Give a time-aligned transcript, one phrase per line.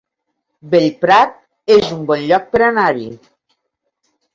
[0.71, 1.37] Bellprat
[1.77, 3.09] es un bon lloc per anar-hi